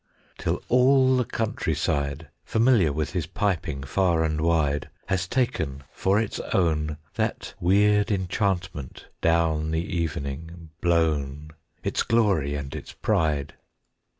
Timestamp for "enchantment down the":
8.11-9.85